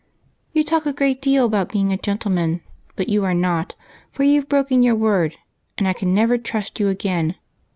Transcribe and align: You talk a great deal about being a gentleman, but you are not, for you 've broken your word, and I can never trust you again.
You 0.51 0.63
talk 0.63 0.87
a 0.87 0.93
great 0.93 1.21
deal 1.21 1.45
about 1.45 1.71
being 1.71 1.93
a 1.93 1.95
gentleman, 1.99 2.61
but 2.95 3.07
you 3.07 3.23
are 3.23 3.35
not, 3.35 3.75
for 4.09 4.23
you 4.23 4.41
've 4.41 4.49
broken 4.49 4.81
your 4.81 4.95
word, 4.95 5.35
and 5.77 5.87
I 5.87 5.93
can 5.93 6.11
never 6.11 6.39
trust 6.39 6.79
you 6.79 6.89
again. 6.89 7.35